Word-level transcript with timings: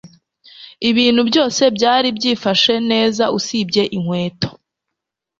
Ibintu 0.89 1.21
byose 1.29 1.63
byari 1.77 2.07
byifashe 2.17 2.73
neza 2.91 3.23
usibye 3.37 3.83
inkweto 3.97 4.49